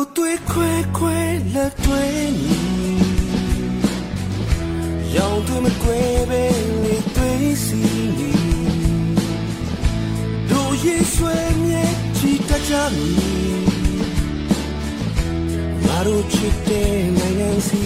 [0.00, 1.18] ဘလူသွေးခွဲခွဲ
[1.54, 2.04] လက်တွဲ
[2.40, 2.60] နေ
[5.14, 6.44] ရောင်သွေးမကွဲပဲ
[6.82, 7.80] လေသွေးစီ
[8.18, 8.32] နေ
[10.50, 11.84] တို့ရေးဆွဲမြဲ
[12.16, 13.08] ချီတကြမီ
[16.06, 17.82] တို့ချစ်တဲ့နိုင်ငံစီ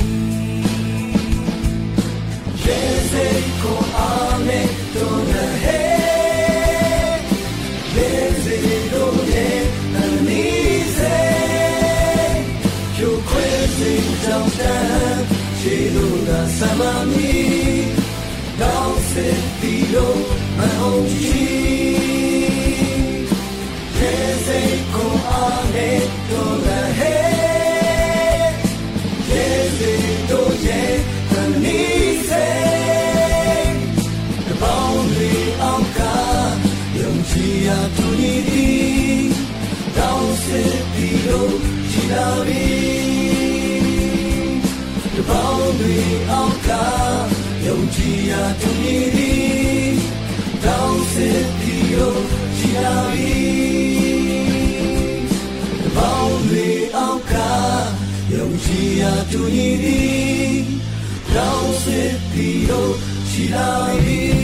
[2.62, 2.78] ရေ
[3.10, 3.54] စိတ်
[14.34, 15.20] စိတ်ကြောင့်တန်
[15.58, 17.04] ချီလို့သာစမ
[47.94, 49.94] ကြည်ရာသူညီသည်
[50.64, 52.22] တောင်းစစ်ပြီးလို့
[52.56, 53.42] ရှိလာပြီ
[55.82, 57.34] တပေါင်းတွေအောက်က
[58.32, 60.64] ယုံကြည်ရာသူညီသည်
[61.34, 62.94] တောင်းစစ်ပြီးလို့
[63.30, 63.68] ရှိလာ
[64.04, 64.43] ပြီ